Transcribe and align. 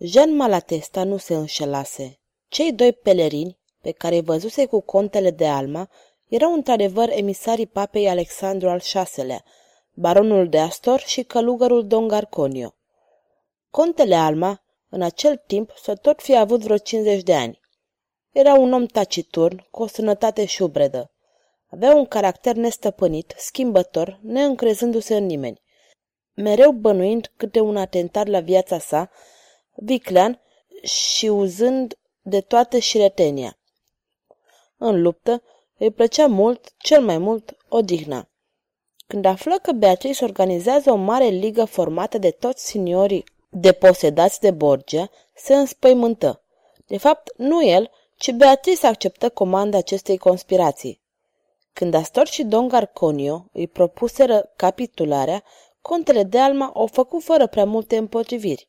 Jean 0.00 0.36
Malatesta 0.36 1.04
nu 1.04 1.16
se 1.16 1.34
înșelase. 1.34 2.20
Cei 2.48 2.72
doi 2.72 2.92
pelerini, 2.92 3.58
pe 3.80 3.90
care 3.90 4.14
îi 4.14 4.22
văzuse 4.22 4.66
cu 4.66 4.80
contele 4.80 5.30
de 5.30 5.46
Alma, 5.46 5.90
erau 6.28 6.52
într-adevăr 6.52 7.08
emisarii 7.10 7.66
papei 7.66 8.08
Alexandru 8.08 8.68
al 8.68 8.82
VI-lea, 8.92 9.44
baronul 9.92 10.48
de 10.48 10.58
Astor 10.58 11.00
și 11.00 11.22
călugărul 11.22 11.86
Don 11.86 12.08
Garconio. 12.08 12.74
Contele 13.70 14.14
Alma, 14.14 14.62
în 14.88 15.02
acel 15.02 15.42
timp, 15.46 15.72
să 15.82 15.94
tot 15.94 16.22
fi 16.22 16.36
avut 16.36 16.60
vreo 16.60 16.76
50 16.76 17.22
de 17.22 17.34
ani. 17.34 17.60
Era 18.30 18.54
un 18.54 18.72
om 18.72 18.86
taciturn, 18.86 19.66
cu 19.70 19.82
o 19.82 19.86
sănătate 19.86 20.44
șubredă. 20.44 21.10
Avea 21.70 21.94
un 21.94 22.06
caracter 22.06 22.54
nestăpânit, 22.54 23.34
schimbător, 23.36 24.18
neîncrezându-se 24.22 25.16
în 25.16 25.26
nimeni. 25.26 25.62
Mereu 26.34 26.70
bănuind 26.70 27.32
câte 27.36 27.60
un 27.60 27.76
atentat 27.76 28.26
la 28.26 28.40
viața 28.40 28.78
sa, 28.78 29.10
viclean 29.80 30.40
și 30.82 31.26
uzând 31.26 31.98
de 32.22 32.40
toată 32.40 32.78
șiretenia. 32.78 33.58
În 34.76 35.02
luptă 35.02 35.42
îi 35.78 35.90
plăcea 35.90 36.26
mult, 36.26 36.74
cel 36.78 37.02
mai 37.02 37.18
mult, 37.18 37.56
odihna. 37.68 38.28
Când 39.06 39.24
află 39.24 39.58
că 39.62 39.72
Beatrice 39.72 40.24
organizează 40.24 40.90
o 40.90 40.96
mare 40.96 41.26
ligă 41.26 41.64
formată 41.64 42.18
de 42.18 42.30
toți 42.30 42.66
signorii 42.66 43.24
deposedați 43.48 44.40
de 44.40 44.50
Borgia, 44.50 45.10
se 45.34 45.54
înspăimântă. 45.54 46.42
De 46.86 46.98
fapt, 46.98 47.32
nu 47.36 47.66
el, 47.66 47.90
ci 48.16 48.30
Beatrice 48.30 48.86
acceptă 48.86 49.28
comanda 49.28 49.78
acestei 49.78 50.18
conspirații. 50.18 51.00
Când 51.72 51.94
Astor 51.94 52.26
și 52.26 52.44
Don 52.44 52.68
Garconio 52.68 53.44
îi 53.52 53.66
propuseră 53.66 54.52
capitularea, 54.56 55.44
contele 55.80 56.22
de 56.22 56.38
Alma 56.38 56.70
o 56.74 56.86
făcu 56.86 57.18
fără 57.20 57.46
prea 57.46 57.64
multe 57.64 57.96
împotriviri. 57.96 58.68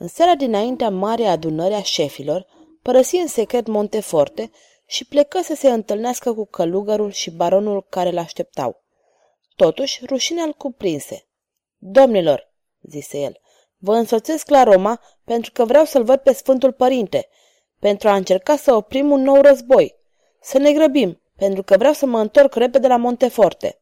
În 0.00 0.08
seara 0.08 0.34
dinaintea 0.34 0.90
mare 0.90 1.26
adunări 1.26 1.74
a 1.74 1.82
șefilor, 1.82 2.46
părăsi 2.82 3.16
în 3.16 3.26
secret 3.26 3.66
Monteforte 3.66 4.50
și 4.86 5.04
plecă 5.04 5.40
să 5.42 5.54
se 5.54 5.70
întâlnească 5.70 6.34
cu 6.34 6.46
călugărul 6.46 7.10
și 7.10 7.30
baronul 7.30 7.86
care 7.88 8.10
l-așteptau. 8.10 8.82
Totuși, 9.56 10.06
rușinea 10.06 10.44
îl 10.44 10.52
cuprinse. 10.52 11.26
Domnilor, 11.76 12.52
zise 12.82 13.18
el, 13.18 13.40
vă 13.76 13.94
însoțesc 13.94 14.48
la 14.48 14.62
Roma 14.62 15.00
pentru 15.24 15.52
că 15.52 15.64
vreau 15.64 15.84
să-l 15.84 16.04
văd 16.04 16.18
pe 16.18 16.32
Sfântul 16.32 16.72
Părinte, 16.72 17.28
pentru 17.78 18.08
a 18.08 18.14
încerca 18.14 18.56
să 18.56 18.74
oprim 18.74 19.10
un 19.10 19.22
nou 19.22 19.40
război. 19.40 19.94
Să 20.40 20.58
ne 20.58 20.72
grăbim, 20.72 21.20
pentru 21.36 21.62
că 21.62 21.76
vreau 21.76 21.92
să 21.92 22.06
mă 22.06 22.20
întorc 22.20 22.54
repede 22.54 22.86
la 22.86 22.96
Monteforte. 22.96 23.80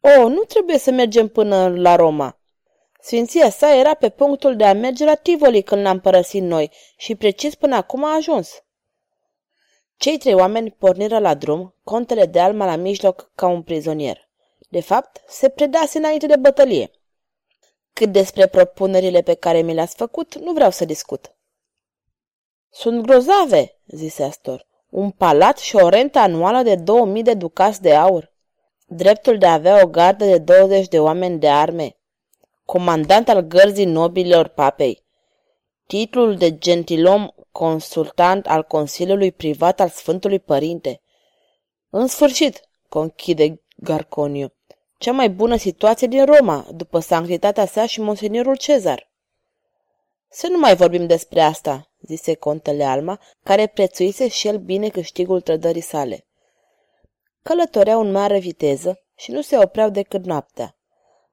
O, 0.00 0.28
nu 0.28 0.42
trebuie 0.42 0.78
să 0.78 0.90
mergem 0.90 1.28
până 1.28 1.68
la 1.68 1.96
Roma, 1.96 2.39
Sfinția 3.02 3.50
sa 3.50 3.74
era 3.74 3.94
pe 3.94 4.08
punctul 4.08 4.56
de 4.56 4.64
a 4.64 4.72
merge 4.72 5.04
la 5.04 5.14
Tivoli 5.14 5.62
când 5.62 5.82
l-am 5.82 6.00
părăsit 6.00 6.42
noi 6.42 6.70
și 6.96 7.14
precis 7.14 7.54
până 7.54 7.76
acum 7.76 8.04
a 8.04 8.14
ajuns. 8.14 8.64
Cei 9.96 10.18
trei 10.18 10.34
oameni 10.34 10.70
porniră 10.70 11.18
la 11.18 11.34
drum, 11.34 11.74
contele 11.84 12.26
de 12.26 12.40
alma 12.40 12.64
la 12.64 12.76
mijloc 12.76 13.30
ca 13.34 13.46
un 13.46 13.62
prizonier. 13.62 14.28
De 14.68 14.80
fapt, 14.80 15.20
se 15.28 15.48
predase 15.48 15.98
înainte 15.98 16.26
de 16.26 16.36
bătălie. 16.36 16.90
Cât 17.92 18.12
despre 18.12 18.46
propunerile 18.46 19.22
pe 19.22 19.34
care 19.34 19.60
mi 19.60 19.74
le-ați 19.74 19.96
făcut, 19.96 20.38
nu 20.38 20.52
vreau 20.52 20.70
să 20.70 20.84
discut. 20.84 21.34
Sunt 22.70 23.02
grozave, 23.02 23.78
zise 23.86 24.22
Astor. 24.22 24.66
Un 24.88 25.10
palat 25.10 25.58
și 25.58 25.76
o 25.76 25.88
rentă 25.88 26.18
anuală 26.18 26.62
de 26.62 26.74
2000 26.74 27.22
de 27.22 27.34
ducați 27.34 27.82
de 27.82 27.94
aur. 27.94 28.32
Dreptul 28.86 29.38
de 29.38 29.46
a 29.46 29.52
avea 29.52 29.82
o 29.82 29.86
gardă 29.86 30.24
de 30.24 30.38
20 30.38 30.88
de 30.88 31.00
oameni 31.00 31.38
de 31.38 31.48
arme, 31.48 31.96
comandant 32.70 33.28
al 33.28 33.40
gărzii 33.40 33.84
nobilor 33.84 34.48
papei, 34.48 35.04
titlul 35.86 36.36
de 36.36 36.58
gentilom 36.58 37.28
consultant 37.52 38.46
al 38.46 38.62
Consiliului 38.62 39.32
Privat 39.32 39.80
al 39.80 39.88
Sfântului 39.88 40.38
Părinte. 40.38 41.00
În 41.88 42.06
sfârșit, 42.06 42.60
conchide 42.88 43.62
Garconiu, 43.76 44.52
cea 44.98 45.12
mai 45.12 45.30
bună 45.30 45.56
situație 45.56 46.06
din 46.06 46.24
Roma, 46.24 46.66
după 46.72 46.98
sanctitatea 46.98 47.66
sa 47.66 47.86
și 47.86 48.00
monseniorul 48.00 48.56
Cezar. 48.56 49.10
Să 50.28 50.46
nu 50.48 50.58
mai 50.58 50.76
vorbim 50.76 51.06
despre 51.06 51.40
asta, 51.40 51.90
zise 52.00 52.34
contele 52.34 52.84
Alma, 52.84 53.20
care 53.42 53.66
prețuise 53.66 54.28
și 54.28 54.48
el 54.48 54.58
bine 54.58 54.88
câștigul 54.88 55.40
trădării 55.40 55.80
sale. 55.80 56.26
Călătoreau 57.42 58.00
în 58.00 58.10
mare 58.10 58.38
viteză 58.38 59.02
și 59.16 59.30
nu 59.30 59.40
se 59.40 59.58
opreau 59.58 59.90
decât 59.90 60.24
noaptea. 60.24 60.74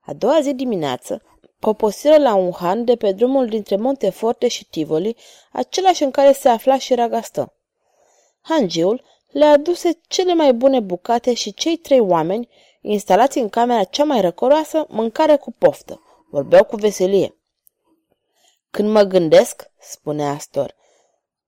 A 0.08 0.14
doua 0.14 0.40
zi 0.42 0.54
dimineață, 0.54 1.22
poposiră 1.60 2.18
la 2.18 2.36
un 2.36 2.52
han 2.52 2.86
de 2.86 2.96
pe 2.96 3.12
drumul 3.12 3.48
dintre 3.48 3.76
Monteforte 3.76 4.48
și 4.48 4.66
Tivoli, 4.66 5.16
același 5.52 6.04
în 6.04 6.12
care 6.12 6.32
se 6.32 6.50
afla 6.50 6.78
și 6.78 6.96
Ragastă. 6.96 7.54
Hangiul 8.42 9.04
le 9.28 9.46
aduse 9.46 10.00
cele 10.08 10.34
mai 10.34 10.54
bune 10.54 10.80
bucate 10.80 11.34
și 11.34 11.54
cei 11.54 11.78
trei 11.78 12.00
oameni, 12.00 12.50
instalați 12.82 13.38
în 13.38 13.50
camera 13.50 13.84
cea 13.84 14.04
mai 14.04 14.22
răcoroasă, 14.22 14.86
mâncare 14.90 15.36
cu 15.36 15.52
poftă. 15.52 16.02
Vorbeau 16.30 16.64
cu 16.64 16.76
veselie. 16.76 17.36
Când 18.72 18.90
mă 18.90 19.02
gândesc, 19.02 19.72
spune 19.80 20.28
Astor, 20.28 20.76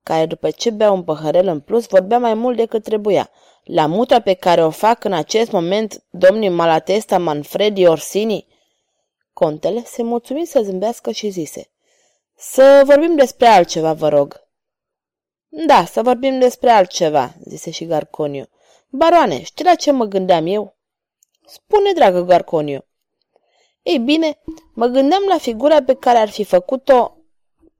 care 0.02 0.26
după 0.26 0.50
ce 0.50 0.70
bea 0.70 0.90
un 0.90 1.04
păhărel 1.04 1.46
în 1.46 1.60
plus 1.60 1.86
vorbea 1.86 2.18
mai 2.18 2.34
mult 2.34 2.56
decât 2.56 2.82
trebuia, 2.82 3.30
la 3.64 3.86
muta 3.86 4.20
pe 4.20 4.34
care 4.34 4.64
o 4.64 4.70
fac 4.70 5.04
în 5.04 5.12
acest 5.12 5.50
moment 5.50 6.04
domnii 6.10 6.48
Malatesta 6.48 7.18
Manfredi 7.18 7.86
Orsini, 7.86 8.46
Contele 9.32 9.82
se 9.84 10.02
mulțumi 10.02 10.46
să 10.46 10.60
zâmbească 10.62 11.10
și 11.10 11.28
zise, 11.28 11.70
Să 12.36 12.82
vorbim 12.84 13.16
despre 13.16 13.46
altceva, 13.46 13.92
vă 13.92 14.08
rog. 14.08 14.48
Da, 15.48 15.84
să 15.84 16.02
vorbim 16.02 16.38
despre 16.38 16.70
altceva, 16.70 17.34
zise 17.44 17.70
și 17.70 17.84
Garconiu. 17.84 18.48
Baroane, 18.88 19.42
știi 19.42 19.64
la 19.64 19.74
ce 19.74 19.90
mă 19.90 20.04
gândeam 20.04 20.46
eu? 20.46 20.76
Spune, 21.46 21.92
dragă 21.92 22.20
Garconiu. 22.20 22.84
Ei 23.82 23.98
bine, 23.98 24.38
mă 24.74 24.86
gândeam 24.86 25.22
la 25.28 25.38
figura 25.38 25.82
pe 25.82 25.94
care 25.94 26.18
ar 26.18 26.28
fi 26.28 26.44
făcut-o 26.44 27.16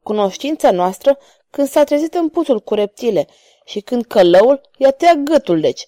cunoștința 0.03 0.71
noastră 0.71 1.19
când 1.51 1.69
s-a 1.69 1.85
trezit 1.85 2.15
în 2.15 2.29
puțul 2.29 2.61
cu 2.61 2.75
reptile 2.75 3.27
și 3.65 3.81
când 3.81 4.05
călăul 4.05 4.61
i-a 4.77 4.91
tăiat 4.91 5.17
gâtul, 5.17 5.61
deci. 5.61 5.87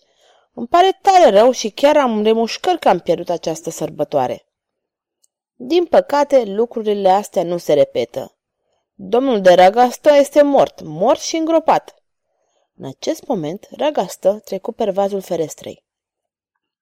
Îmi 0.55 0.66
pare 0.66 0.99
tare 1.03 1.31
rău 1.31 1.50
și 1.50 1.71
chiar 1.71 1.97
am 1.97 2.22
remușcări 2.22 2.78
că 2.78 2.88
am 2.88 2.99
pierdut 2.99 3.28
această 3.28 3.71
sărbătoare. 3.71 4.47
Din 5.55 5.84
păcate, 5.84 6.44
lucrurile 6.44 7.09
astea 7.09 7.43
nu 7.43 7.59
se 7.59 7.72
repetă. 7.72 8.37
Domnul 8.94 9.41
de 9.41 9.55
Ragastă 9.55 10.15
este 10.15 10.43
mort, 10.43 10.82
mort 10.82 11.21
și 11.21 11.37
îngropat. 11.37 11.94
În 12.77 12.84
acest 12.84 13.27
moment, 13.27 13.69
Ragastă 13.71 14.41
trecu 14.44 14.72
pe 14.72 14.91
vazul 14.91 15.21
ferestrei. 15.21 15.84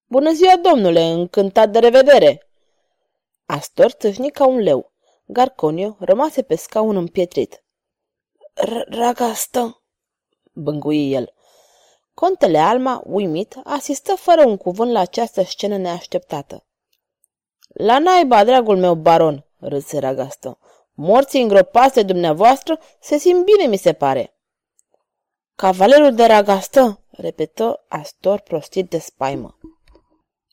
Bună 0.07 0.33
ziua, 0.33 0.57
domnule, 0.57 1.03
încântat 1.03 1.71
de 1.71 1.79
revedere! 1.79 2.51
Astor 3.47 3.91
țâșni 3.91 4.31
ca 4.31 4.47
un 4.47 4.59
leu. 4.59 4.93
Garconio 5.25 5.97
rămase 5.99 6.43
pe 6.43 6.55
scaun 6.55 6.97
împietrit. 6.97 7.65
Ragastă, 8.89 9.80
bângui 10.61 11.13
el. 11.13 11.33
Contele 12.15 12.59
Alma, 12.59 13.03
uimit, 13.05 13.55
asistă 13.65 14.15
fără 14.15 14.47
un 14.47 14.57
cuvânt 14.57 14.91
la 14.91 15.01
această 15.01 15.43
scenă 15.43 15.77
neașteptată. 15.77 16.65
La 17.69 17.99
naiba, 17.99 18.45
dragul 18.45 18.77
meu 18.77 18.95
baron, 18.95 19.45
râse 19.59 19.99
Ragastă. 19.99 20.59
Morții 20.95 21.43
îngropați 21.43 21.95
de 21.95 22.03
dumneavoastră 22.03 22.79
se 23.01 23.19
simt 23.19 23.45
bine, 23.45 23.67
mi 23.67 23.77
se 23.77 23.93
pare. 23.93 24.35
Cavalerul 25.55 26.15
de 26.15 26.25
Ragastă, 26.25 27.01
repetă 27.11 27.85
Astor 27.89 28.41
prostit 28.41 28.91
de 28.91 28.99
spaimă. 28.99 29.59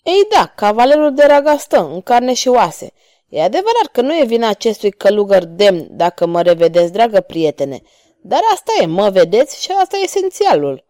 Ei 0.04 0.27
da, 0.36 0.45
cavalerul 0.56 1.13
de 1.13 1.25
Ragastă, 1.25 1.80
în 1.80 2.01
carne 2.01 2.33
și 2.33 2.48
oase. 2.48 2.94
E 3.30 3.44
adevărat 3.44 3.86
că 3.92 4.01
nu 4.01 4.18
e 4.18 4.24
vina 4.25 4.48
acestui 4.48 4.92
călugăr 4.92 5.45
demn 5.45 5.88
dacă 5.89 6.25
mă 6.25 6.42
revedeți, 6.42 6.92
dragă 6.92 7.21
prietene, 7.21 7.81
dar 8.21 8.41
asta 8.53 8.71
e, 8.81 8.85
mă 8.85 9.09
vedeți 9.09 9.61
și 9.61 9.71
asta 9.71 9.97
e 9.97 10.03
esențialul. 10.03 10.85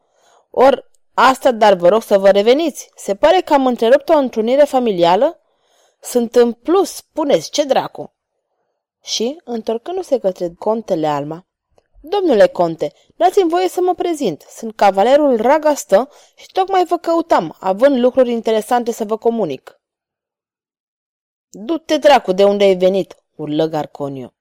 Or, 0.49 0.89
asta, 1.13 1.51
dar 1.51 1.73
vă 1.73 1.87
rog 1.87 2.01
să 2.01 2.17
vă 2.17 2.29
reveniți. 2.29 2.89
Se 2.95 3.15
pare 3.15 3.41
că 3.41 3.53
am 3.53 3.67
întrerupt 3.67 4.09
o 4.09 4.17
întrunire 4.17 4.63
familială? 4.63 5.39
Sunt 6.01 6.35
în 6.35 6.53
plus, 6.53 6.93
spuneți, 6.93 7.49
ce 7.49 7.63
dracu? 7.63 8.13
Și, 9.03 9.41
întorcându-se 9.43 10.19
către 10.19 10.53
contele 10.59 11.07
Alma, 11.07 11.47
Domnule 12.09 12.47
conte, 12.47 12.93
dați-mi 13.15 13.49
voie 13.49 13.67
să 13.67 13.81
mă 13.81 13.93
prezint. 13.93 14.41
Sunt 14.41 14.75
cavalerul 14.75 15.37
Ragastă 15.37 16.09
și 16.35 16.51
tocmai 16.51 16.85
vă 16.85 16.97
căutam, 16.97 17.55
având 17.59 17.97
lucruri 17.97 18.31
interesante 18.31 18.91
să 18.91 19.03
vă 19.03 19.17
comunic. 19.17 19.81
Du-te 21.49 21.97
dracu 21.97 22.31
de 22.31 22.43
unde 22.43 22.63
ai 22.63 22.75
venit, 22.75 23.23
urlă 23.35 23.65
Garconio. 23.65 24.33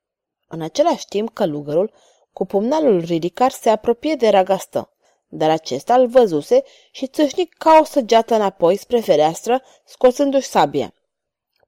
În 0.48 0.62
același 0.62 1.06
timp, 1.06 1.34
călugărul, 1.34 1.92
cu 2.36 2.44
pumnalul 2.44 3.00
ridicat, 3.00 3.52
se 3.52 3.70
apropie 3.70 4.14
de 4.14 4.28
Ragastă, 4.28 4.90
dar 5.28 5.50
acesta 5.50 5.94
îl 5.94 6.06
văzuse 6.06 6.62
și 6.90 7.06
țâșni 7.06 7.46
ca 7.46 7.78
o 7.80 7.84
săgeată 7.84 8.34
înapoi 8.34 8.76
spre 8.76 9.00
fereastră, 9.00 9.62
scoțându-și 9.84 10.48
sabia. 10.48 10.94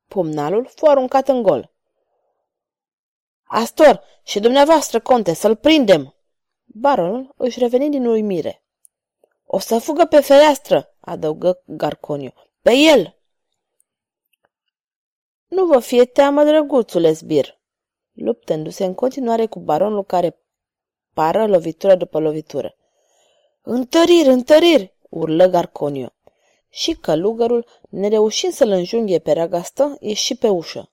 Pumnalul 0.09 0.71
fu 0.75 0.87
aruncat 0.87 1.29
în 1.29 1.43
gol. 1.43 1.71
Astor, 3.43 4.03
și 4.23 4.41
dumneavoastră, 4.41 5.01
conte, 5.01 5.35
să-l 5.35 5.57
prindem! 5.57 6.15
Baronul 6.65 7.35
își 7.37 7.59
reveni 7.59 7.91
din 7.91 8.07
uimire. 8.07 8.63
O 9.47 9.59
să 9.59 9.79
fugă 9.79 10.05
pe 10.05 10.21
fereastră, 10.21 10.95
adăugă 11.01 11.63
Garconiu. 11.65 12.33
Pe 12.63 12.73
el! 12.73 13.17
Nu 15.47 15.67
vă 15.67 15.79
fie 15.79 16.05
teamă, 16.05 16.45
drăguțule 16.45 17.13
Sbir, 17.13 17.59
luptându-se 18.13 18.85
în 18.85 18.95
continuare 18.95 19.47
cu 19.47 19.59
baronul 19.59 20.05
care 20.05 20.43
pară 21.19 21.47
lovitură 21.47 21.95
după 21.95 22.19
lovitură. 22.19 22.77
Întăriri, 23.63 24.29
întăriri, 24.29 24.95
urlă 25.09 25.47
Garconiu. 25.47 26.13
Și 26.69 26.93
călugărul, 26.93 27.67
nereușind 27.89 28.53
să-l 28.53 28.71
înjunghe 28.71 29.19
pe 29.19 29.33
Ragastă, 29.33 29.97
ieși 30.01 30.35
pe 30.35 30.49
ușă. 30.49 30.91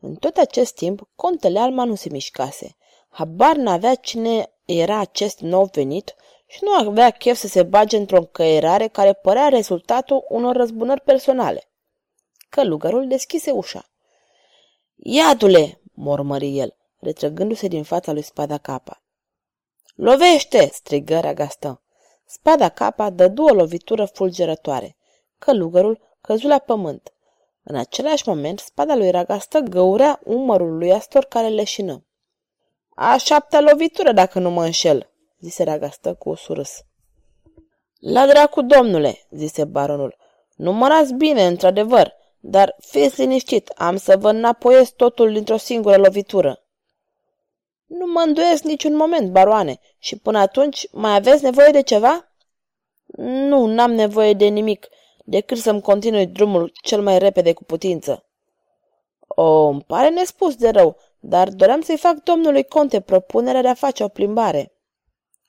În 0.00 0.14
tot 0.14 0.36
acest 0.36 0.74
timp, 0.74 1.08
contele 1.14 1.58
Alma 1.58 1.84
nu 1.84 1.94
se 1.94 2.08
mișcase. 2.08 2.76
Habar 3.08 3.56
n-avea 3.56 3.94
cine 3.94 4.52
era 4.64 4.98
acest 4.98 5.40
nou 5.40 5.68
venit 5.72 6.14
și 6.46 6.58
nu 6.62 6.70
avea 6.72 7.10
chef 7.10 7.38
să 7.38 7.46
se 7.46 7.62
bage 7.62 7.96
într-o 7.96 8.16
încăierare 8.16 8.88
care 8.88 9.12
părea 9.12 9.48
rezultatul 9.48 10.24
unor 10.28 10.56
răzbunări 10.56 11.00
personale. 11.00 11.70
Călugărul 12.48 13.08
deschise 13.08 13.50
ușa. 13.50 13.90
Iadule!" 14.96 15.80
mormări 15.94 16.58
el, 16.58 16.76
retrăgându-se 16.98 17.68
din 17.68 17.82
fața 17.82 18.12
lui 18.12 18.22
spada 18.22 18.58
capa. 18.58 19.02
Lovește!" 19.94 20.70
strigă 20.72 21.20
Ragastă. 21.20 21.82
Spada 22.24 22.68
capa 22.68 23.10
dădu 23.10 23.42
o 23.42 23.54
lovitură 23.54 24.04
fulgerătoare. 24.04 24.96
Călugărul 25.38 26.00
căzu 26.20 26.46
la 26.46 26.58
pământ. 26.58 27.12
În 27.62 27.76
același 27.76 28.28
moment, 28.28 28.58
spada 28.58 28.94
lui 28.94 29.10
Ragastă 29.10 29.58
găurea 29.58 30.20
umărul 30.24 30.78
lui 30.78 30.92
Astor 30.92 31.24
care 31.24 31.48
leșină. 31.48 32.04
A 32.94 33.16
șaptea 33.16 33.60
lovitură, 33.60 34.12
dacă 34.12 34.38
nu 34.38 34.50
mă 34.50 34.64
înșel, 34.64 35.10
zise 35.40 35.64
Ragastă 35.64 36.14
cu 36.14 36.34
surâs. 36.34 36.84
La 37.98 38.26
dracu, 38.26 38.62
domnule, 38.62 39.26
zise 39.30 39.64
baronul. 39.64 40.16
Numărați 40.56 41.14
bine, 41.14 41.46
într-adevăr, 41.46 42.12
dar 42.40 42.76
fiți 42.78 43.20
liniștit, 43.20 43.68
am 43.68 43.96
să 43.96 44.16
vă 44.16 44.30
înapoiez 44.30 44.88
totul 44.88 45.32
dintr-o 45.32 45.56
singură 45.56 45.96
lovitură. 45.96 46.62
Nu 47.90 48.06
mă 48.06 48.20
îndoiesc 48.20 48.62
niciun 48.62 48.96
moment, 48.96 49.30
baroane, 49.30 49.80
și 49.98 50.16
până 50.16 50.38
atunci 50.38 50.86
mai 50.92 51.14
aveți 51.14 51.42
nevoie 51.42 51.70
de 51.70 51.82
ceva? 51.82 52.32
Nu, 53.16 53.66
n-am 53.66 53.92
nevoie 53.92 54.32
de 54.32 54.44
nimic, 54.44 54.88
decât 55.24 55.58
să-mi 55.58 55.80
continui 55.82 56.26
drumul 56.26 56.72
cel 56.82 57.02
mai 57.02 57.18
repede 57.18 57.52
cu 57.52 57.64
putință. 57.64 58.24
O, 59.18 59.66
îmi 59.66 59.82
pare 59.82 60.08
nespus 60.08 60.56
de 60.56 60.68
rău, 60.68 60.96
dar 61.20 61.48
doream 61.48 61.80
să-i 61.80 61.96
fac 61.96 62.22
domnului 62.22 62.64
conte 62.64 63.00
propunerea 63.00 63.62
de 63.62 63.68
a 63.68 63.74
face 63.74 64.02
o 64.02 64.08
plimbare. 64.08 64.72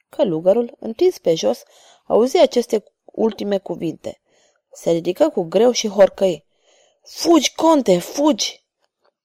Călugărul, 0.09 0.75
întins 0.79 1.17
pe 1.17 1.35
jos, 1.35 1.63
auzi 2.07 2.38
aceste 2.38 2.83
ultime 3.05 3.57
cuvinte. 3.57 4.21
Se 4.73 4.91
ridică 4.91 5.29
cu 5.29 5.43
greu 5.43 5.71
și 5.71 5.88
horcăi. 5.88 6.45
Fugi, 7.03 7.55
conte, 7.55 7.99
fugi! 7.99 8.63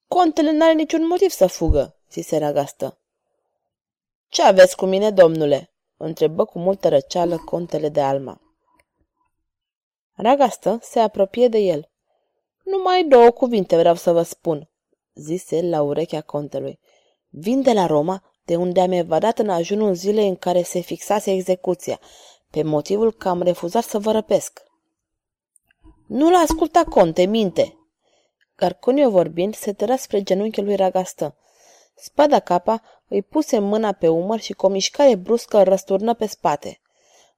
Contele 0.08 0.50
n-are 0.50 0.72
niciun 0.72 1.06
motiv 1.06 1.30
să 1.30 1.46
fugă, 1.46 1.96
zise 2.10 2.38
Ragastă. 2.38 2.98
Ce 4.36 4.42
aveți 4.42 4.76
cu 4.76 4.86
mine, 4.86 5.10
domnule?" 5.10 5.72
întrebă 5.96 6.44
cu 6.44 6.58
multă 6.58 6.88
răceală 6.88 7.38
contele 7.38 7.88
de 7.88 8.00
Alma. 8.00 8.40
Ragastă 10.12 10.78
se 10.82 10.98
apropie 10.98 11.48
de 11.48 11.58
el. 11.58 11.90
Numai 12.64 13.04
două 13.04 13.30
cuvinte 13.30 13.76
vreau 13.76 13.94
să 13.94 14.12
vă 14.12 14.22
spun, 14.22 14.70
zise 15.14 15.62
la 15.62 15.82
urechea 15.82 16.20
contelui. 16.20 16.78
Vin 17.28 17.62
de 17.62 17.72
la 17.72 17.86
Roma, 17.86 18.22
de 18.44 18.56
unde 18.56 18.80
am 18.80 18.92
evadat 18.92 19.38
în 19.38 19.48
ajunul 19.48 19.94
zilei 19.94 20.28
în 20.28 20.36
care 20.36 20.62
se 20.62 20.80
fixase 20.80 21.32
execuția, 21.32 22.00
pe 22.50 22.62
motivul 22.62 23.12
că 23.12 23.28
am 23.28 23.42
refuzat 23.42 23.84
să 23.84 23.98
vă 23.98 24.12
răpesc. 24.12 24.62
Nu-l 26.06 26.34
asculta, 26.34 26.84
conte, 26.84 27.24
minte! 27.24 27.76
Garconio 28.56 29.10
vorbind, 29.10 29.54
se 29.54 29.72
tăra 29.72 29.96
spre 29.96 30.22
genunchiul 30.22 30.64
lui 30.64 30.76
Ragastă. 30.76 31.36
Spada 31.94 32.40
capa 32.40 32.82
îi 33.08 33.22
puse 33.22 33.58
mâna 33.58 33.92
pe 33.92 34.08
umăr 34.08 34.40
și 34.40 34.52
cu 34.52 34.66
o 34.66 34.68
mișcare 34.68 35.14
bruscă 35.14 35.58
îl 35.58 35.64
răsturnă 35.64 36.14
pe 36.14 36.26
spate. 36.26 36.80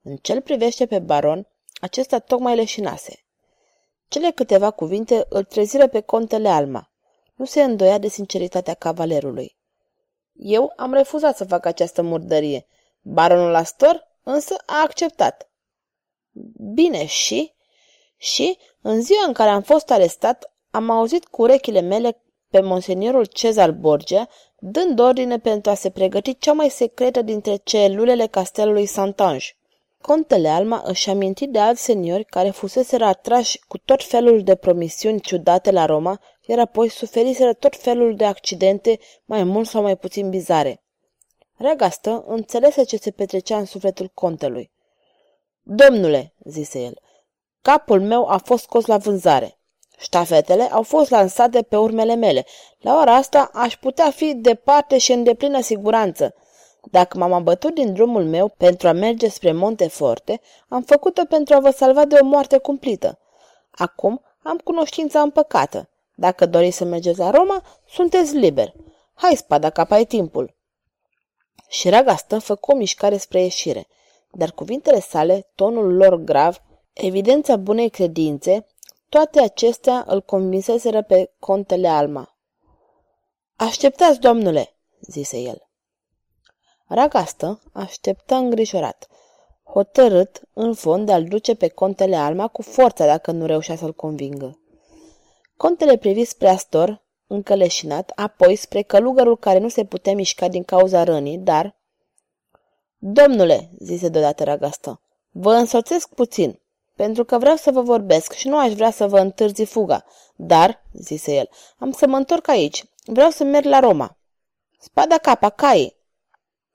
În 0.02 0.16
cel 0.16 0.40
privește 0.40 0.86
pe 0.86 0.98
baron, 0.98 1.46
acesta 1.80 2.18
tocmai 2.18 2.56
leșinase. 2.56 3.24
Cele 4.08 4.30
câteva 4.30 4.70
cuvinte 4.70 5.26
îl 5.28 5.44
treziră 5.44 5.86
pe 5.86 6.00
contele 6.00 6.48
Alma. 6.48 6.90
Nu 7.34 7.44
se 7.44 7.62
îndoia 7.62 7.98
de 7.98 8.08
sinceritatea 8.08 8.74
cavalerului. 8.74 9.56
Eu 10.32 10.72
am 10.76 10.92
refuzat 10.92 11.36
să 11.36 11.44
fac 11.44 11.66
această 11.66 12.02
murdărie. 12.02 12.66
Baronul 13.00 13.54
Astor 13.54 14.08
însă 14.22 14.54
a 14.66 14.82
acceptat. 14.82 15.50
Bine, 16.74 17.06
și? 17.06 17.54
Și, 18.16 18.58
în 18.80 19.02
ziua 19.02 19.24
în 19.26 19.32
care 19.32 19.50
am 19.50 19.62
fost 19.62 19.90
arestat, 19.90 20.52
am 20.70 20.90
auzit 20.90 21.24
cu 21.24 21.42
urechile 21.42 21.80
mele 21.80 22.22
pe 22.50 22.60
monseniorul 22.60 23.24
Cezar 23.24 23.70
Borgia 23.70 24.28
dând 24.58 24.98
ordine 24.98 25.38
pentru 25.38 25.70
a 25.70 25.74
se 25.74 25.90
pregăti 25.90 26.38
cea 26.38 26.52
mai 26.52 26.68
secretă 26.68 27.22
dintre 27.22 27.56
celulele 27.56 28.26
castelului 28.26 28.86
Santange. 28.86 29.46
Contele 30.00 30.48
Alma 30.48 30.82
își 30.84 31.10
aminti 31.10 31.46
de 31.46 31.58
alți 31.58 31.82
seniori 31.82 32.24
care 32.24 32.50
fuseseră 32.50 33.04
atrași 33.04 33.60
cu 33.68 33.78
tot 33.78 34.04
felul 34.04 34.42
de 34.42 34.54
promisiuni 34.54 35.20
ciudate 35.20 35.70
la 35.70 35.84
Roma, 35.84 36.20
iar 36.46 36.58
apoi 36.58 36.88
suferiseră 36.88 37.52
tot 37.52 37.76
felul 37.76 38.16
de 38.16 38.24
accidente 38.24 38.98
mai 39.24 39.44
mult 39.44 39.68
sau 39.68 39.82
mai 39.82 39.96
puțin 39.96 40.30
bizare. 40.30 40.82
Regastă 41.56 42.24
înțelese 42.26 42.84
ce 42.84 42.96
se 42.96 43.10
petrecea 43.10 43.58
în 43.58 43.64
sufletul 43.64 44.10
contelui. 44.14 44.70
Domnule, 45.62 46.34
zise 46.44 46.80
el, 46.80 47.00
capul 47.62 48.00
meu 48.00 48.26
a 48.26 48.36
fost 48.36 48.62
scos 48.62 48.86
la 48.86 48.96
vânzare. 48.96 49.57
Ștafetele 49.98 50.62
au 50.62 50.82
fost 50.82 51.10
lansate 51.10 51.62
pe 51.62 51.76
urmele 51.76 52.14
mele. 52.14 52.44
La 52.78 53.00
ora 53.00 53.14
asta 53.14 53.50
aș 53.52 53.76
putea 53.76 54.10
fi 54.10 54.34
departe 54.34 54.98
și 54.98 55.12
în 55.12 55.22
deplină 55.22 55.60
siguranță. 55.60 56.34
Dacă 56.90 57.18
m-am 57.18 57.32
abătut 57.32 57.74
din 57.74 57.92
drumul 57.92 58.24
meu 58.24 58.48
pentru 58.56 58.88
a 58.88 58.92
merge 58.92 59.28
spre 59.28 59.52
Monteforte, 59.52 60.40
am 60.68 60.82
făcut-o 60.82 61.24
pentru 61.24 61.54
a 61.54 61.60
vă 61.60 61.70
salva 61.70 62.04
de 62.04 62.18
o 62.20 62.24
moarte 62.24 62.58
cumplită. 62.58 63.18
Acum 63.70 64.22
am 64.42 64.56
cunoștința 64.64 65.20
împăcată. 65.20 65.88
Dacă 66.14 66.46
doriți 66.46 66.76
să 66.76 66.84
mergeți 66.84 67.18
la 67.18 67.30
Roma, 67.30 67.62
sunteți 67.88 68.36
liber. 68.36 68.72
Hai, 69.14 69.36
spada, 69.36 69.70
capa 69.70 69.98
e 69.98 70.04
timpul. 70.04 70.56
Și 71.68 71.88
Ragastă 71.88 72.38
făcu 72.38 72.72
o 72.72 72.76
mișcare 72.76 73.16
spre 73.16 73.40
ieșire, 73.40 73.86
dar 74.32 74.50
cuvintele 74.50 75.00
sale, 75.00 75.50
tonul 75.54 75.96
lor 75.96 76.16
grav, 76.16 76.62
evidența 76.92 77.56
bunei 77.56 77.88
credințe, 77.88 78.66
toate 79.08 79.40
acestea 79.40 80.04
îl 80.06 80.22
convinseseră 80.22 81.02
pe 81.02 81.32
contele 81.38 81.88
Alma. 81.88 82.36
Așteptați, 83.56 84.20
domnule, 84.20 84.76
zise 85.00 85.38
el. 85.38 85.68
Ragastă 86.86 87.60
așteptă 87.72 88.34
îngrijorat, 88.34 89.08
hotărât, 89.62 90.40
în 90.52 90.74
fond, 90.74 91.06
de 91.06 91.12
a-l 91.12 91.24
duce 91.24 91.54
pe 91.54 91.68
contele 91.68 92.16
Alma 92.16 92.48
cu 92.48 92.62
forța 92.62 93.06
dacă 93.06 93.30
nu 93.30 93.46
reușea 93.46 93.76
să-l 93.76 93.94
convingă. 93.94 94.60
Contele 95.56 95.96
privi 95.96 96.24
spre 96.24 96.48
Astor, 96.48 97.04
încă 97.26 97.54
leșinat, 97.54 98.12
apoi 98.14 98.56
spre 98.56 98.82
călugărul 98.82 99.38
care 99.38 99.58
nu 99.58 99.68
se 99.68 99.84
putea 99.84 100.14
mișca 100.14 100.48
din 100.48 100.62
cauza 100.62 101.04
rănii, 101.04 101.38
dar... 101.38 101.76
Domnule, 102.96 103.70
zise 103.78 104.08
deodată 104.08 104.44
Ragastă, 104.44 105.00
vă 105.30 105.52
însoțesc 105.52 106.14
puțin, 106.14 106.60
pentru 106.98 107.24
că 107.24 107.38
vreau 107.38 107.56
să 107.56 107.70
vă 107.70 107.80
vorbesc 107.80 108.32
și 108.32 108.48
nu 108.48 108.58
aș 108.58 108.72
vrea 108.72 108.90
să 108.90 109.06
vă 109.06 109.18
întârzi 109.18 109.64
fuga, 109.64 110.04
dar, 110.36 110.82
zise 110.92 111.34
el, 111.34 111.48
am 111.78 111.90
să 111.90 112.06
mă 112.06 112.16
întorc 112.16 112.48
aici, 112.48 112.84
vreau 113.04 113.30
să 113.30 113.44
merg 113.44 113.64
la 113.64 113.78
Roma. 113.78 114.18
Spada 114.78 115.18
capa, 115.18 115.50
cai, 115.50 115.96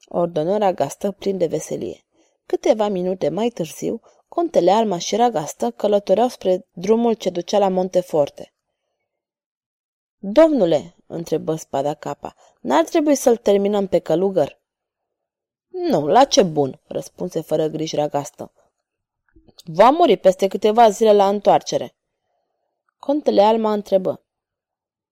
ordonă 0.07 0.57
Ragastă 0.57 1.11
plin 1.11 1.37
de 1.37 1.45
veselie. 1.45 2.05
Câteva 2.45 2.87
minute 2.87 3.29
mai 3.29 3.49
târziu, 3.49 4.01
contele 4.27 4.71
Alma 4.71 4.97
și 4.97 5.15
Ragastă 5.15 5.71
călătoreau 5.71 6.27
spre 6.27 6.67
drumul 6.71 7.13
ce 7.13 7.29
ducea 7.29 7.57
la 7.57 7.69
Monteforte. 7.69 8.53
Domnule, 10.17 10.95
întrebă 11.07 11.55
spada 11.55 11.93
capa, 11.93 12.35
n-ar 12.61 12.83
trebui 12.83 13.15
să-l 13.15 13.37
terminăm 13.37 13.87
pe 13.87 13.99
călugăr? 13.99 14.61
Nu, 15.67 16.07
la 16.07 16.23
ce 16.23 16.43
bun, 16.43 16.79
răspunse 16.87 17.41
fără 17.41 17.67
griji 17.67 17.95
ragastă. 17.95 18.51
Va 19.63 19.89
muri 19.89 20.17
peste 20.17 20.47
câteva 20.47 20.89
zile 20.89 21.13
la 21.13 21.27
întoarcere. 21.27 21.95
Contele 22.99 23.41
Alma 23.41 23.73
întrebă. 23.73 24.25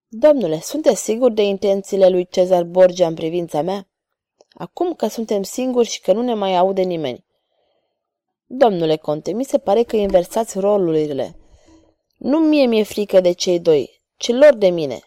Domnule, 0.07 0.60
sunteți 0.60 1.03
sigur 1.03 1.31
de 1.31 1.41
intențiile 1.41 2.10
lui 2.10 2.27
Cezar 2.27 2.63
Borgia 2.63 3.07
în 3.07 3.13
privința 3.13 3.62
mea? 3.62 3.88
Acum 4.53 4.93
că 4.93 5.07
suntem 5.07 5.43
singuri 5.43 5.88
și 5.88 6.01
că 6.01 6.13
nu 6.13 6.21
ne 6.21 6.33
mai 6.33 6.57
aude 6.57 6.81
nimeni. 6.81 7.25
Domnule 8.45 8.98
conte, 8.98 9.31
mi 9.31 9.43
se 9.43 9.57
pare 9.57 9.83
că 9.83 9.95
inversați 9.95 10.60
rolurile. 10.60 11.36
Nu 12.17 12.39
mie 12.39 12.65
mi-e 12.65 12.83
frică 12.83 13.19
de 13.19 13.31
cei 13.31 13.60
doi, 13.60 14.01
ci 14.17 14.27
lor 14.27 14.55
de 14.55 14.69
mine. 14.69 15.00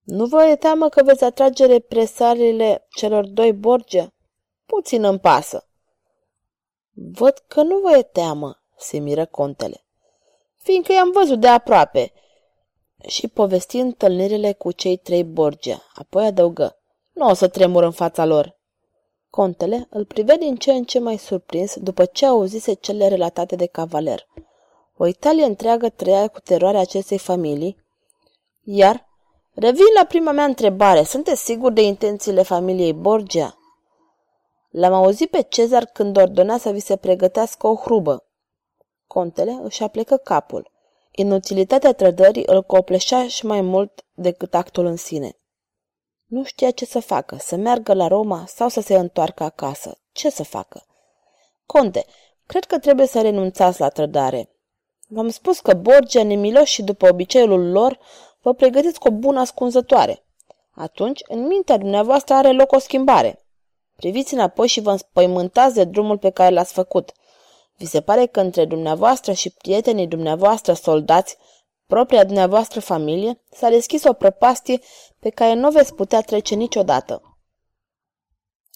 Nu 0.00 0.26
vă 0.26 0.44
e 0.44 0.56
teamă 0.56 0.88
că 0.88 1.02
veți 1.02 1.24
atrage 1.24 1.66
represaliile 1.66 2.86
celor 2.96 3.26
doi 3.26 3.52
Borgia? 3.52 4.14
Puțin 4.66 5.04
îmi 5.04 5.18
pasă. 5.18 5.69
Văd 7.02 7.44
că 7.48 7.62
nu 7.62 7.78
vă 7.78 7.96
e 7.96 8.02
teamă, 8.02 8.62
se 8.76 8.98
miră 8.98 9.26
contele. 9.26 9.84
Fiindcă 10.56 10.92
i-am 10.92 11.10
văzut 11.10 11.40
de 11.40 11.48
aproape. 11.48 12.12
Și 13.06 13.28
povesti 13.28 13.76
întâlnirile 13.76 14.52
cu 14.52 14.72
cei 14.72 14.96
trei 14.96 15.24
Borgia, 15.24 15.82
apoi 15.94 16.24
adăugă. 16.26 16.78
Nu 17.12 17.28
o 17.28 17.34
să 17.34 17.48
tremur 17.48 17.82
în 17.82 17.90
fața 17.90 18.24
lor. 18.24 18.58
Contele 19.30 19.86
îl 19.90 20.04
prive 20.04 20.36
din 20.36 20.56
ce 20.56 20.72
în 20.72 20.84
ce 20.84 20.98
mai 20.98 21.16
surprins 21.16 21.76
după 21.76 22.04
ce 22.04 22.26
auzise 22.26 22.72
cele 22.72 23.08
relatate 23.08 23.56
de 23.56 23.66
cavaler. 23.66 24.26
O 24.96 25.06
Italie 25.06 25.44
întreagă 25.44 25.88
trăia 25.88 26.28
cu 26.28 26.40
teroarea 26.40 26.80
acestei 26.80 27.18
familii, 27.18 27.84
iar, 28.62 29.08
revin 29.54 29.92
la 29.94 30.04
prima 30.04 30.32
mea 30.32 30.44
întrebare, 30.44 31.02
sunteți 31.02 31.44
sigur 31.44 31.72
de 31.72 31.82
intențiile 31.82 32.42
familiei 32.42 32.92
Borgia? 32.92 33.59
L-am 34.70 34.92
auzit 34.92 35.30
pe 35.30 35.42
Cezar 35.42 35.84
când 35.84 36.16
ordona 36.16 36.58
să 36.58 36.70
vi 36.70 36.80
se 36.80 36.96
pregătească 36.96 37.66
o 37.66 37.74
hrubă. 37.74 38.24
Contele 39.06 39.58
își 39.62 39.82
aplecă 39.82 40.16
capul. 40.16 40.70
Inutilitatea 41.10 41.92
trădării 41.92 42.42
îl 42.46 42.62
copleșea 42.62 43.28
și 43.28 43.46
mai 43.46 43.60
mult 43.60 44.04
decât 44.14 44.54
actul 44.54 44.84
în 44.84 44.96
sine. 44.96 45.38
Nu 46.26 46.44
știa 46.44 46.70
ce 46.70 46.84
să 46.84 47.00
facă, 47.00 47.36
să 47.36 47.56
meargă 47.56 47.94
la 47.94 48.06
Roma 48.06 48.44
sau 48.46 48.68
să 48.68 48.80
se 48.80 48.94
întoarcă 48.94 49.42
acasă. 49.42 49.98
Ce 50.12 50.30
să 50.30 50.42
facă? 50.42 50.84
Conte, 51.66 52.04
cred 52.46 52.64
că 52.64 52.78
trebuie 52.78 53.06
să 53.06 53.20
renunțați 53.20 53.80
la 53.80 53.88
trădare. 53.88 54.50
V-am 55.08 55.28
spus 55.28 55.60
că 55.60 55.74
Borgia, 55.74 56.22
nemiloși 56.22 56.72
și 56.72 56.82
după 56.82 57.08
obiceiul 57.08 57.70
lor, 57.70 57.98
vă 58.40 58.54
pregătiți 58.54 58.98
cu 58.98 59.08
o 59.08 59.10
bună 59.10 59.40
ascunzătoare. 59.40 60.24
Atunci, 60.70 61.20
în 61.28 61.46
mintea 61.46 61.76
dumneavoastră 61.76 62.34
are 62.34 62.52
loc 62.52 62.72
o 62.72 62.78
schimbare. 62.78 63.39
Priviți 64.00 64.34
înapoi 64.34 64.66
și 64.66 64.80
vă 64.80 64.90
înspăimântați 64.90 65.74
de 65.74 65.84
drumul 65.84 66.18
pe 66.18 66.30
care 66.30 66.54
l-ați 66.54 66.72
făcut. 66.72 67.12
Vi 67.76 67.86
se 67.86 68.00
pare 68.00 68.26
că 68.26 68.40
între 68.40 68.64
dumneavoastră 68.64 69.32
și 69.32 69.50
prietenii 69.50 70.06
dumneavoastră 70.06 70.72
soldați, 70.72 71.36
propria 71.86 72.24
dumneavoastră 72.24 72.80
familie, 72.80 73.40
s-a 73.50 73.68
deschis 73.68 74.04
o 74.04 74.12
prăpastie 74.12 74.80
pe 75.18 75.30
care 75.30 75.54
nu 75.54 75.70
veți 75.70 75.94
putea 75.94 76.20
trece 76.20 76.54
niciodată. 76.54 77.38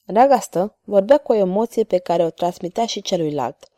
Ragastă 0.06 0.76
vorbea 0.84 1.18
cu 1.18 1.32
o 1.32 1.34
emoție 1.34 1.84
pe 1.84 1.98
care 1.98 2.24
o 2.24 2.30
transmitea 2.30 2.86
și 2.86 3.02
celuilalt. 3.02 3.68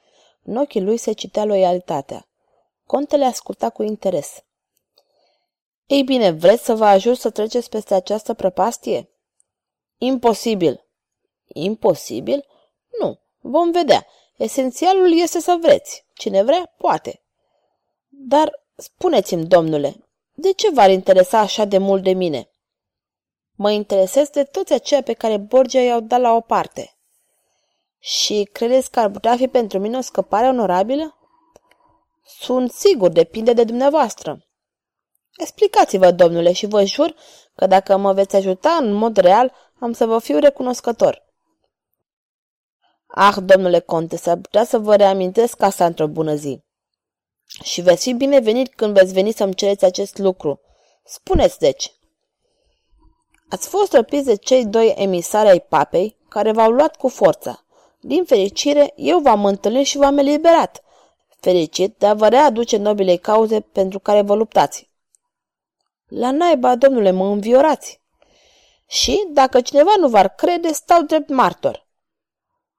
În 0.43 0.57
ochii 0.57 0.83
lui 0.83 0.97
se 0.97 1.13
citea 1.13 1.45
loialitatea. 1.45 2.29
Contele 2.87 3.25
asculta 3.25 3.71
cu 3.71 3.83
interes. 3.83 4.45
Ei 5.87 6.03
bine, 6.03 6.31
vreți 6.31 6.65
să 6.65 6.75
vă 6.75 6.85
ajut 6.85 7.19
să 7.19 7.31
treceți 7.31 7.69
peste 7.69 7.95
această 7.95 8.35
prăpastie? 8.35 9.11
Imposibil. 9.99 10.86
Imposibil? 11.63 12.45
Nu. 13.01 13.19
Vom 13.41 13.71
vedea. 13.71 14.07
Esențialul 14.37 15.19
este 15.19 15.41
să 15.41 15.59
vreți. 15.61 16.05
Cine 16.15 16.43
vrea, 16.43 16.75
poate. 16.77 17.23
Dar 18.09 18.65
spuneți-mi, 18.77 19.47
domnule, 19.47 20.07
de 20.35 20.53
ce 20.53 20.71
v-ar 20.71 20.91
interesa 20.91 21.39
așa 21.39 21.65
de 21.65 21.79
mult 21.79 22.03
de 22.03 22.13
mine? 22.13 22.51
Mă 23.55 23.71
interesez 23.71 24.29
de 24.29 24.45
toți 24.45 24.73
aceia 24.73 25.03
pe 25.03 25.13
care 25.13 25.37
Borgia 25.37 25.81
i-au 25.81 26.01
dat 26.01 26.21
la 26.21 26.33
o 26.33 26.41
parte. 26.41 26.97
Și 27.99 28.49
credeți 28.53 28.91
că 28.91 29.01
ar 29.01 29.11
putea 29.11 29.37
fi 29.37 29.49
pentru 29.49 29.79
mine 29.79 29.97
o 29.97 30.01
scăpare 30.01 30.47
onorabilă? 30.47 31.19
Sunt 32.41 32.73
sigur, 32.73 33.09
depinde 33.09 33.53
de 33.53 33.65
dumneavoastră. 33.65 34.47
Explicați-vă, 35.37 36.11
domnule, 36.11 36.53
și 36.53 36.67
vă 36.67 36.85
jur 36.85 37.15
că 37.55 37.67
dacă 37.67 37.97
mă 37.97 38.13
veți 38.13 38.37
ajuta 38.37 38.71
în 38.81 38.93
mod 38.93 39.17
real, 39.17 39.53
am 39.81 39.93
să 39.93 40.07
vă 40.07 40.19
fiu 40.19 40.39
recunoscător. 40.39 41.26
Ah, 43.19 43.37
domnule 43.45 43.81
conte, 43.81 44.17
s-ar 44.17 44.37
putea 44.37 44.65
să 44.65 44.79
vă 44.79 44.97
reamintesc 44.97 45.63
asta 45.63 45.87
într-o 45.87 46.07
bună 46.07 46.35
zi. 46.35 46.61
Și 47.63 47.81
veți 47.81 48.03
fi 48.03 48.13
binevenit 48.13 48.75
când 48.75 48.99
veți 48.99 49.13
veni 49.13 49.33
să-mi 49.33 49.55
cereți 49.55 49.85
acest 49.85 50.19
lucru. 50.19 50.61
Spuneți, 51.05 51.59
deci. 51.59 51.93
Ați 53.49 53.69
fost 53.69 53.93
răpiți 53.93 54.25
de 54.25 54.35
cei 54.35 54.67
doi 54.67 54.95
emisari 54.97 55.49
ai 55.49 55.61
papei, 55.61 56.17
care 56.29 56.53
v-au 56.53 56.71
luat 56.71 56.97
cu 56.97 57.09
forța. 57.09 57.65
Din 58.01 58.25
fericire, 58.25 58.93
eu 58.97 59.19
v-am 59.19 59.45
întâlnit 59.45 59.87
și 59.87 59.97
v-am 59.97 60.19
eliberat. 60.19 60.83
Fericit 61.41 61.99
de 61.99 62.07
a 62.07 62.15
vă 62.15 62.29
readuce 62.29 62.77
nobilei 62.77 63.19
cauze 63.19 63.61
pentru 63.61 63.99
care 63.99 64.23
vă 64.23 64.35
luptați. 64.35 64.91
La 66.07 66.31
naiba, 66.31 66.77
domnule, 66.77 67.11
mă 67.11 67.27
înviorați. 67.27 68.01
Și, 68.87 69.27
dacă 69.29 69.61
cineva 69.61 69.95
nu 69.99 70.09
v-ar 70.09 70.29
crede, 70.29 70.73
stau 70.73 71.03
drept 71.03 71.29
martor. 71.29 71.86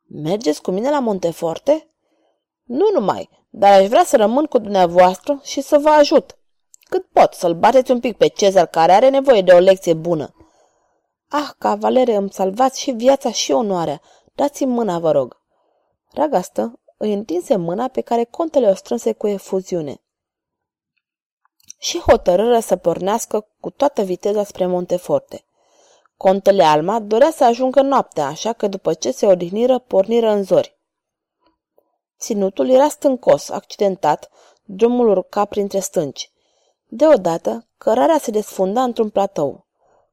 Mergeți 0.09 0.61
cu 0.61 0.71
mine 0.71 0.89
la 0.89 0.99
Monteforte? 0.99 1.87
Nu 2.63 2.89
numai, 2.93 3.29
dar 3.49 3.79
aș 3.79 3.87
vrea 3.87 4.03
să 4.03 4.17
rămân 4.17 4.45
cu 4.45 4.57
dumneavoastră 4.57 5.39
și 5.43 5.61
să 5.61 5.77
vă 5.77 5.89
ajut. 5.89 6.37
Cât 6.89 7.05
pot, 7.05 7.33
să-l 7.33 7.53
bateți 7.53 7.91
un 7.91 7.99
pic 7.99 8.17
pe 8.17 8.27
Cezar, 8.27 8.65
care 8.65 8.91
are 8.91 9.09
nevoie 9.09 9.41
de 9.41 9.51
o 9.51 9.59
lecție 9.59 9.93
bună. 9.93 10.35
Ah, 11.29 11.49
cavalere, 11.57 12.15
îmi 12.15 12.31
salvați 12.31 12.81
și 12.81 12.91
viața 12.91 13.31
și 13.31 13.51
onoarea. 13.51 14.01
Dați-mi 14.35 14.71
mâna, 14.71 14.99
vă 14.99 15.11
rog. 15.11 15.41
Ragastă 16.11 16.79
îi 16.97 17.13
întinse 17.13 17.55
mâna 17.55 17.87
pe 17.87 18.01
care 18.01 18.23
contele 18.23 18.69
o 18.69 18.73
strânse 18.73 19.13
cu 19.13 19.27
efuziune. 19.27 20.01
Și 21.77 21.99
hotărâră 21.99 22.59
să 22.59 22.75
pornească 22.75 23.47
cu 23.59 23.69
toată 23.69 24.01
viteza 24.01 24.43
spre 24.43 24.65
Monteforte. 24.65 25.46
Contele 26.17 26.63
Alma 26.63 26.99
dorea 26.99 27.31
să 27.31 27.43
ajungă 27.43 27.81
noaptea, 27.81 28.25
așa 28.25 28.53
că 28.53 28.67
după 28.67 28.93
ce 28.93 29.11
se 29.11 29.25
odihniră, 29.25 29.79
porniră 29.79 30.29
în 30.29 30.43
zori. 30.43 30.77
Ținutul 32.19 32.69
era 32.69 32.87
stâncos, 32.87 33.49
accidentat, 33.49 34.29
drumul 34.63 35.09
urca 35.09 35.45
printre 35.45 35.79
stânci. 35.79 36.31
Deodată, 36.85 37.67
cărarea 37.77 38.17
se 38.17 38.31
desfunda 38.31 38.83
într-un 38.83 39.09
platou. 39.09 39.65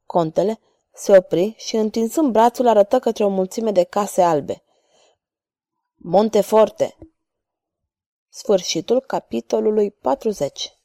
Contele 0.07 0.61
se 0.93 1.17
opri 1.17 1.55
și, 1.57 1.77
întinzând 1.77 2.33
brațul, 2.33 2.67
arătă 2.67 2.99
către 2.99 3.25
o 3.25 3.29
mulțime 3.29 3.71
de 3.71 3.85
case 3.85 4.23
albe. 4.23 4.63
Monteforte! 5.95 6.97
Sfârșitul 8.29 9.01
capitolului 9.01 9.91
40 9.91 10.79